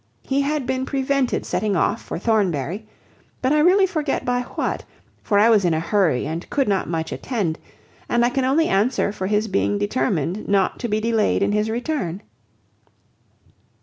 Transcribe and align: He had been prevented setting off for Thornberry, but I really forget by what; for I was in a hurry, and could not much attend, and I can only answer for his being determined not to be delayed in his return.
He 0.23 0.41
had 0.41 0.65
been 0.65 0.87
prevented 0.87 1.45
setting 1.45 1.75
off 1.75 2.01
for 2.01 2.17
Thornberry, 2.17 2.87
but 3.39 3.51
I 3.53 3.59
really 3.59 3.85
forget 3.85 4.25
by 4.25 4.41
what; 4.41 4.83
for 5.21 5.37
I 5.37 5.51
was 5.51 5.63
in 5.63 5.75
a 5.75 5.79
hurry, 5.79 6.25
and 6.25 6.49
could 6.49 6.67
not 6.67 6.89
much 6.89 7.11
attend, 7.11 7.59
and 8.09 8.25
I 8.25 8.29
can 8.31 8.43
only 8.43 8.67
answer 8.67 9.11
for 9.11 9.27
his 9.27 9.47
being 9.47 9.77
determined 9.77 10.47
not 10.47 10.79
to 10.79 10.87
be 10.87 10.99
delayed 10.99 11.43
in 11.43 11.51
his 11.51 11.69
return. 11.69 12.23